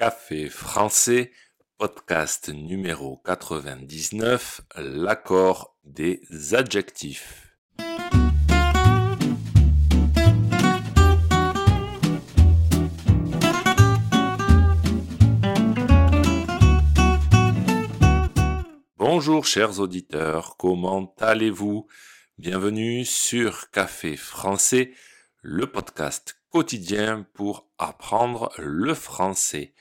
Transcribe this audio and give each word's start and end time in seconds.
Café 0.00 0.48
français, 0.48 1.30
podcast 1.76 2.48
numéro 2.48 3.18
99, 3.18 4.62
l'accord 4.78 5.76
des 5.84 6.22
adjectifs. 6.54 7.54
Bonjour 18.96 19.44
chers 19.44 19.80
auditeurs, 19.80 20.56
comment 20.56 21.14
allez-vous? 21.20 21.86
Bienvenue 22.38 23.04
sur 23.04 23.70
Café 23.70 24.16
français, 24.16 24.94
le 25.42 25.70
podcast 25.70 26.38
quotidien 26.48 27.26
pour 27.34 27.68
apprendre 27.76 28.50
le 28.56 28.94
français. 28.94 29.74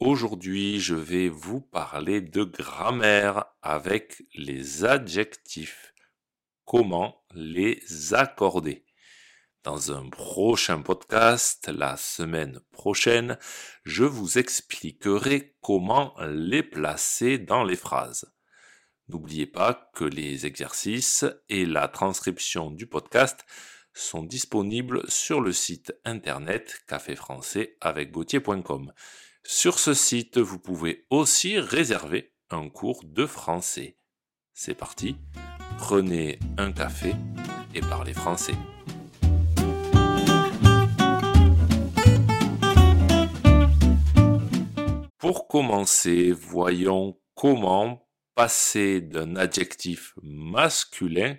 Aujourd'hui, 0.00 0.78
je 0.78 0.94
vais 0.94 1.28
vous 1.28 1.60
parler 1.60 2.20
de 2.20 2.44
grammaire 2.44 3.46
avec 3.62 4.22
les 4.32 4.84
adjectifs. 4.84 5.92
Comment 6.64 7.24
les 7.34 7.82
accorder? 8.14 8.84
Dans 9.64 9.90
un 9.90 10.08
prochain 10.08 10.82
podcast, 10.82 11.66
la 11.66 11.96
semaine 11.96 12.60
prochaine, 12.70 13.38
je 13.82 14.04
vous 14.04 14.38
expliquerai 14.38 15.56
comment 15.62 16.14
les 16.28 16.62
placer 16.62 17.38
dans 17.38 17.64
les 17.64 17.74
phrases. 17.74 18.32
N'oubliez 19.08 19.46
pas 19.46 19.90
que 19.94 20.04
les 20.04 20.46
exercices 20.46 21.24
et 21.48 21.66
la 21.66 21.88
transcription 21.88 22.70
du 22.70 22.86
podcast 22.86 23.44
sont 23.92 24.22
disponibles 24.22 25.02
sur 25.10 25.40
le 25.40 25.52
site 25.52 25.92
internet 26.04 26.84
café 26.86 27.16
français 27.16 27.76
avec 27.80 28.12
Sur 29.50 29.78
ce 29.78 29.94
site, 29.94 30.36
vous 30.36 30.58
pouvez 30.58 31.06
aussi 31.08 31.58
réserver 31.58 32.34
un 32.50 32.68
cours 32.68 33.02
de 33.02 33.24
français. 33.24 33.96
C'est 34.52 34.74
parti, 34.74 35.16
prenez 35.78 36.38
un 36.58 36.70
café 36.70 37.14
et 37.74 37.80
parlez 37.80 38.12
français. 38.12 38.52
Pour 45.16 45.48
commencer, 45.48 46.30
voyons 46.30 47.18
comment 47.34 48.06
passer 48.34 49.00
d'un 49.00 49.34
adjectif 49.34 50.12
masculin 50.22 51.38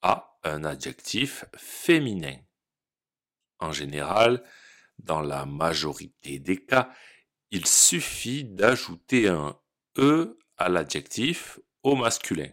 à 0.00 0.38
un 0.44 0.62
adjectif 0.62 1.44
féminin. 1.56 2.36
En 3.58 3.72
général, 3.72 4.44
dans 5.00 5.22
la 5.22 5.44
majorité 5.44 6.38
des 6.38 6.64
cas, 6.64 6.88
il 7.52 7.66
suffit 7.66 8.44
d'ajouter 8.44 9.28
un 9.28 9.56
e 9.98 10.38
à 10.56 10.68
l'adjectif 10.68 11.60
au 11.82 11.94
masculin. 11.94 12.50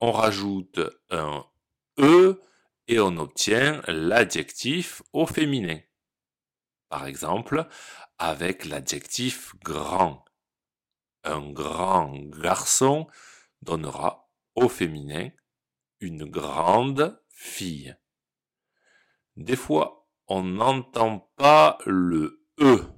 On 0.00 0.12
rajoute 0.12 0.78
un 1.10 1.44
e 1.98 2.40
et 2.88 3.00
on 3.00 3.16
obtient 3.16 3.82
l'adjectif 3.88 5.02
au 5.12 5.26
féminin. 5.26 5.80
Par 6.90 7.06
exemple, 7.06 7.66
avec 8.18 8.66
l'adjectif 8.66 9.54
grand 9.64 10.24
un 11.24 11.50
grand 11.50 12.14
garçon 12.14 13.08
donnera 13.62 14.30
au 14.54 14.68
féminin 14.68 15.30
une 16.00 16.24
grande 16.24 17.20
fille. 17.30 17.96
Des 19.36 19.56
fois, 19.56 20.08
on 20.28 20.42
n'entend 20.42 21.32
pas 21.36 21.78
le 21.84 22.46
E. 22.60 22.95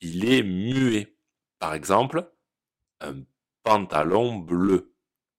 Il 0.00 0.30
est 0.30 0.42
muet. 0.42 1.16
Par 1.58 1.74
exemple, 1.74 2.32
un 3.00 3.22
pantalon 3.62 4.36
bleu. 4.36 4.94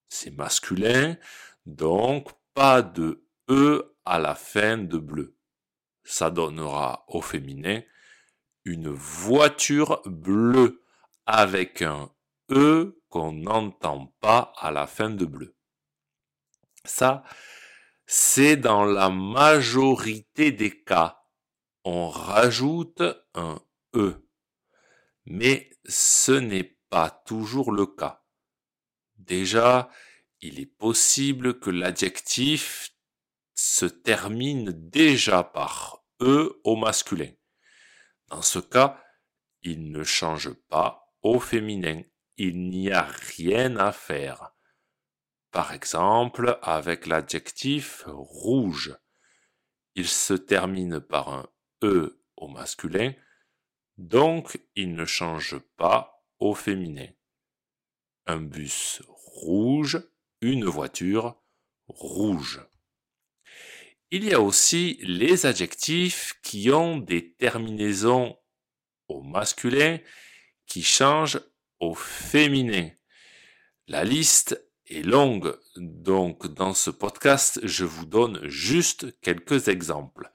C'est 0.10 0.32
masculin, 0.32 1.18
donc 1.66 2.32
pas 2.54 2.82
de 2.82 3.28
E 3.50 3.96
à 4.06 4.20
la 4.20 4.36
fin 4.36 4.78
de 4.78 4.98
bleu. 4.98 5.38
Ça 6.04 6.30
donnera 6.30 7.06
au 7.08 7.22
féminin 7.22 7.82
une 8.64 8.90
voiture 8.90 10.02
bleue 10.06 10.84
avec 11.26 11.82
un 11.82 12.12
E 12.52 13.02
qu'on 13.10 13.34
n'entend 13.34 14.08
pas 14.22 14.54
à 14.58 14.72
la 14.72 14.88
fin 14.88 15.10
de 15.10 15.26
bleu. 15.26 15.56
Ça, 16.86 17.24
c'est 18.06 18.56
dans 18.56 18.86
la 18.86 19.10
majorité 19.10 20.52
des 20.52 20.84
cas. 20.84 21.22
On 21.84 22.10
rajoute 22.10 23.02
un 23.34 23.62
E. 23.96 24.27
Mais 25.30 25.70
ce 25.86 26.32
n'est 26.32 26.78
pas 26.90 27.10
toujours 27.10 27.74
le 27.74 27.86
cas. 27.86 28.24
Déjà, 29.18 29.90
il 30.40 30.58
est 30.58 30.78
possible 30.78 31.60
que 31.60 31.70
l'adjectif 31.70 32.94
se 33.54 33.86
termine 33.86 34.72
déjà 34.72 35.44
par 35.44 36.06
E 36.22 36.62
au 36.64 36.78
masculin. 36.78 37.32
Dans 38.28 38.42
ce 38.42 38.60
cas, 38.60 39.04
il 39.64 39.92
ne 39.92 40.04
change 40.04 40.54
pas 40.70 41.14
au 41.22 41.42
féminin. 41.42 42.04
Il 42.38 42.70
n'y 42.70 42.90
a 42.90 43.02
rien 43.02 43.76
à 43.76 43.92
faire. 43.92 44.52
Par 45.52 45.74
exemple, 45.74 46.58
avec 46.62 47.06
l'adjectif 47.06 48.06
rouge. 48.08 48.96
Il 49.96 50.08
se 50.08 50.36
termine 50.36 51.02
par 51.02 51.34
un 51.34 51.50
E 51.84 52.24
au 52.38 52.48
masculin, 52.48 53.14
donc 53.98 54.60
il 54.76 54.94
ne 54.94 55.06
change 55.06 55.58
pas 55.78 56.24
au 56.40 56.54
féminin. 56.54 57.08
Un 58.26 58.42
bus 58.42 59.02
rouge, 59.08 60.02
une 60.42 60.66
voiture 60.66 61.42
rouge. 61.88 62.62
Il 64.12 64.24
y 64.24 64.34
a 64.34 64.42
aussi 64.42 65.00
les 65.02 65.46
adjectifs 65.46 66.40
qui 66.42 66.72
ont 66.72 66.98
des 66.98 67.34
terminaisons 67.34 68.38
au 69.08 69.22
masculin 69.22 70.00
qui 70.66 70.84
change 70.84 71.42
au 71.80 71.94
féminin. 71.94 72.90
La 73.88 74.04
liste 74.04 74.64
est 74.86 75.04
longue, 75.04 75.58
donc 75.76 76.48
dans 76.48 76.74
ce 76.74 76.90
podcast, 76.90 77.60
je 77.64 77.86
vous 77.86 78.06
donne 78.06 78.46
juste 78.48 79.20
quelques 79.22 79.68
exemples. 79.68 80.32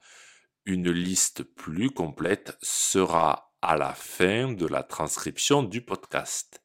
Une 0.65 0.91
liste 0.91 1.43
plus 1.43 1.89
complète 1.89 2.57
sera 2.61 3.52
à 3.63 3.77
la 3.77 3.93
fin 3.93 4.51
de 4.51 4.67
la 4.67 4.83
transcription 4.83 5.63
du 5.63 5.81
podcast. 5.81 6.61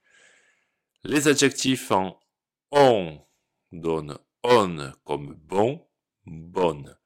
Les 1.04 1.28
adjectifs 1.28 1.92
en 1.92 2.18
on 2.72 3.24
donnent 3.70 4.18
on 4.42 4.92
comme 5.04 5.34
bon, 5.34 5.86
bonne. 6.26 6.98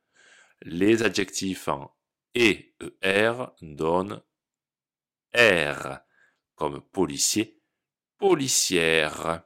Les 0.63 1.03
adjectifs 1.03 1.69
en 1.69 1.95
et, 2.35 2.75
er 3.03 3.35
donnent 3.61 4.23
r 5.37 5.99
comme 6.55 6.81
policier, 6.81 7.61
policière. 8.17 9.43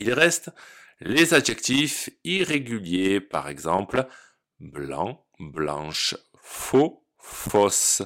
Il 0.00 0.12
reste 0.12 0.50
les 1.00 1.32
adjectifs 1.32 2.10
irréguliers, 2.24 3.22
par 3.22 3.48
exemple 3.48 4.06
blanc, 4.60 5.26
blanche, 5.38 6.14
faux, 6.36 7.06
fausse, 7.16 8.02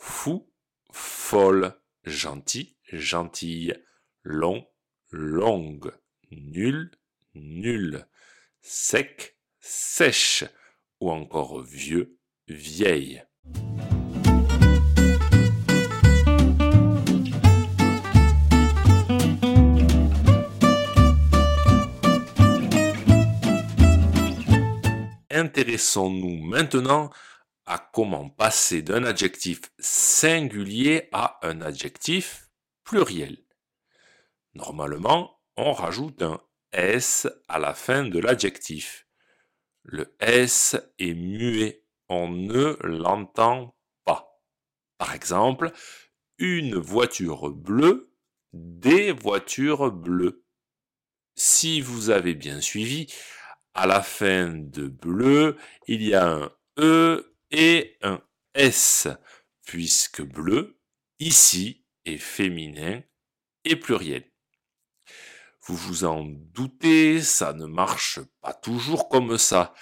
fou, 0.00 0.50
folle, 0.90 1.74
gentil, 2.04 2.76
gentille, 2.90 3.84
long, 4.24 4.66
longue, 5.10 5.92
nul, 6.30 6.90
nul, 7.34 8.06
sec, 8.62 9.36
sèche, 9.60 10.44
ou 11.00 11.10
encore 11.10 11.62
vieux, 11.62 12.18
vieille. 12.48 13.22
intéressons-nous 25.40 26.36
maintenant 26.36 27.10
comment 27.78 28.28
passer 28.28 28.82
d'un 28.82 29.04
adjectif 29.04 29.60
singulier 29.78 31.08
à 31.12 31.38
un 31.42 31.60
adjectif 31.60 32.50
pluriel. 32.84 33.38
Normalement, 34.54 35.40
on 35.56 35.72
rajoute 35.72 36.22
un 36.22 36.40
S 36.72 37.28
à 37.48 37.58
la 37.58 37.74
fin 37.74 38.04
de 38.04 38.18
l'adjectif. 38.18 39.06
Le 39.82 40.16
S 40.20 40.76
est 40.98 41.14
muet, 41.14 41.84
on 42.08 42.28
ne 42.28 42.76
l'entend 42.82 43.76
pas. 44.04 44.42
Par 44.98 45.14
exemple, 45.14 45.72
une 46.38 46.76
voiture 46.76 47.50
bleue, 47.50 48.12
des 48.52 49.12
voitures 49.12 49.92
bleues. 49.92 50.44
Si 51.36 51.80
vous 51.80 52.10
avez 52.10 52.34
bien 52.34 52.60
suivi, 52.60 53.06
à 53.74 53.86
la 53.86 54.02
fin 54.02 54.48
de 54.48 54.88
bleu, 54.88 55.56
il 55.86 56.02
y 56.02 56.14
a 56.14 56.28
un 56.28 56.52
E 56.78 57.29
et 57.50 57.98
un 58.02 58.22
S, 58.54 59.08
puisque 59.66 60.22
bleu 60.22 60.80
ici 61.18 61.84
est 62.04 62.18
féminin 62.18 63.02
et 63.64 63.76
pluriel. 63.76 64.30
Vous 65.62 65.76
vous 65.76 66.04
en 66.04 66.24
doutez, 66.24 67.20
ça 67.22 67.52
ne 67.52 67.66
marche 67.66 68.20
pas 68.40 68.54
toujours 68.54 69.08
comme 69.08 69.36
ça. 69.38 69.74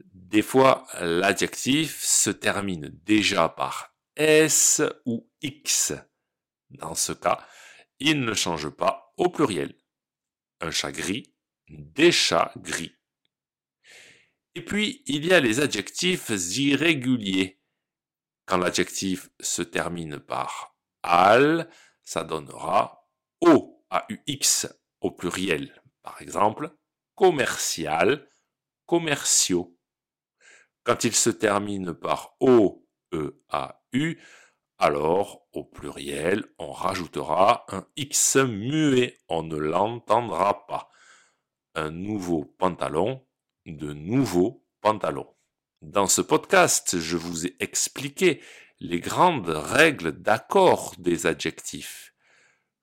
Des 0.00 0.42
fois, 0.42 0.86
l'adjectif 1.00 2.02
se 2.02 2.30
termine 2.30 2.88
déjà 3.04 3.48
par 3.48 3.94
S 4.16 4.82
ou 5.04 5.30
X. 5.42 5.92
Dans 6.70 6.94
ce 6.94 7.12
cas, 7.12 7.46
il 7.98 8.20
ne 8.20 8.34
change 8.34 8.68
pas 8.70 9.12
au 9.16 9.28
pluriel. 9.28 9.74
Un 10.60 10.70
chat 10.70 10.92
gris, 10.92 11.34
des 11.68 12.10
chats 12.10 12.52
gris. 12.56 12.97
Et 14.58 14.64
puis, 14.64 15.04
il 15.06 15.24
y 15.24 15.32
a 15.32 15.38
les 15.38 15.60
adjectifs 15.60 16.32
irréguliers. 16.56 17.62
Quand 18.44 18.56
l'adjectif 18.56 19.30
se 19.38 19.62
termine 19.62 20.18
par 20.18 20.76
al, 21.04 21.70
ça 22.02 22.24
donnera 22.24 23.08
o, 23.40 23.84
a-u-x 23.88 24.66
au 25.00 25.12
pluriel. 25.12 25.80
Par 26.02 26.20
exemple, 26.20 26.72
commercial, 27.14 28.28
commerciaux. 28.84 29.78
Quand 30.82 31.04
il 31.04 31.14
se 31.14 31.30
termine 31.30 31.94
par 31.94 32.34
o, 32.40 32.84
e, 33.14 33.40
a, 33.50 33.84
u, 33.92 34.20
alors 34.78 35.46
au 35.52 35.62
pluriel, 35.62 36.44
on 36.58 36.72
rajoutera 36.72 37.64
un 37.68 37.86
x 37.94 38.34
muet, 38.34 39.20
on 39.28 39.44
ne 39.44 39.56
l'entendra 39.56 40.66
pas. 40.66 40.90
Un 41.76 41.92
nouveau 41.92 42.44
pantalon, 42.58 43.24
de 43.76 43.92
nouveaux 43.92 44.64
pantalons. 44.80 45.34
Dans 45.82 46.06
ce 46.06 46.20
podcast, 46.20 46.98
je 46.98 47.16
vous 47.16 47.46
ai 47.46 47.56
expliqué 47.60 48.40
les 48.80 49.00
grandes 49.00 49.48
règles 49.48 50.12
d'accord 50.12 50.94
des 50.98 51.26
adjectifs. 51.26 52.14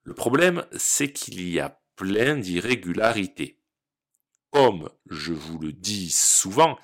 Le 0.03 0.13
problème, 0.13 0.65
c'est 0.77 1.11
qu'il 1.11 1.49
y 1.49 1.59
a 1.59 1.81
plein 1.95 2.37
d'irrégularités. 2.37 3.61
Comme 4.51 4.89
je 5.09 5.33
vous 5.33 5.59
le 5.59 5.73
dis 5.73 6.09
souvent, 6.11 6.77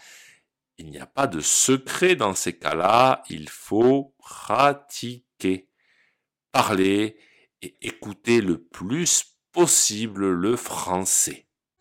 il 0.77 0.89
n'y 0.89 0.99
a 0.99 1.05
pas 1.05 1.27
de 1.27 1.39
secret 1.39 2.15
dans 2.15 2.33
ces 2.33 2.57
cas-là, 2.57 3.23
il 3.29 3.49
faut 3.49 4.15
pratiquer, 4.17 5.69
parler 6.51 7.17
et 7.61 7.77
écouter 7.81 8.41
le 8.41 8.61
plus 8.63 9.37
possible 9.51 10.31
le 10.31 10.55
français. 10.55 11.47